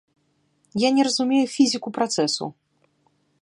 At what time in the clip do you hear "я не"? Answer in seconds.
0.83-1.05